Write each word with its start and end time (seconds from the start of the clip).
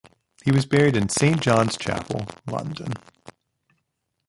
He 0.43 0.51
was 0.51 0.65
buried 0.65 0.97
in 0.97 1.09
Saint 1.09 1.41
John's 1.41 1.77
Chapel, 1.77 2.25
London. 2.47 2.93